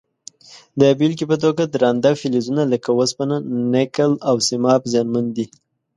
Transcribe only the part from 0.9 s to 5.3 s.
بیلګې په توګه درانده فلزونه لکه وسپنه، نکل او سیماب زیانمن